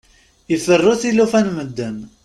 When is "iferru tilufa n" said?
0.55-1.47